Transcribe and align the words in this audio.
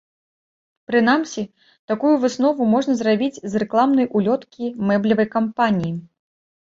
Прынамсі, 0.91 1.43
такую 1.91 2.13
выснову 2.25 2.61
можна 2.73 2.93
зрабіць 3.01 3.41
з 3.55 3.63
рэкламнай 3.65 4.09
улёткі 4.21 4.75
мэблевай 4.89 5.27
кампаніі. 5.39 5.93